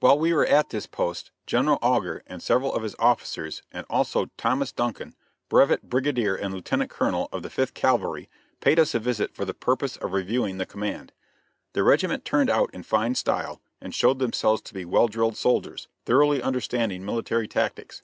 While 0.00 0.18
we 0.18 0.32
were 0.32 0.46
at 0.46 0.70
this 0.70 0.88
post 0.88 1.30
General 1.46 1.78
Augur 1.80 2.24
and 2.26 2.42
several 2.42 2.74
of 2.74 2.82
his 2.82 2.96
officers, 2.98 3.62
and 3.70 3.86
also 3.88 4.28
Thomas 4.36 4.72
Duncan, 4.72 5.14
Brevet 5.48 5.84
Brigadier 5.88 6.34
and 6.34 6.52
Lieutenant 6.52 6.90
Colonel 6.90 7.28
of 7.32 7.44
the 7.44 7.50
Fifth 7.50 7.72
Cavalry, 7.72 8.28
paid 8.58 8.80
us 8.80 8.96
a 8.96 8.98
visit 8.98 9.32
for 9.32 9.44
the 9.44 9.54
purpose 9.54 9.96
of 9.98 10.12
reviewing 10.12 10.58
the 10.58 10.66
command. 10.66 11.12
The 11.72 11.84
regiment 11.84 12.24
turned 12.24 12.50
out 12.50 12.74
in 12.74 12.82
fine 12.82 13.14
style 13.14 13.60
and 13.80 13.94
showed 13.94 14.18
themselves 14.18 14.60
to 14.62 14.74
be 14.74 14.84
well 14.84 15.06
drilled 15.06 15.36
soldiers, 15.36 15.86
thoroughly 16.04 16.42
understanding 16.42 17.04
military 17.04 17.46
tactics. 17.46 18.02